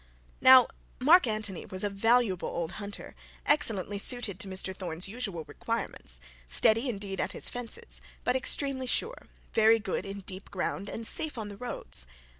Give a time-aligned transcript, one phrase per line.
[0.41, 3.13] Now Mark Antony was a valuable old hunter,
[3.45, 9.27] excellently suited to Mr Thorne's usual requirements, steady indeed at his fences, but extremely sure,
[9.53, 12.07] very good in deep ground, and safe on the roads.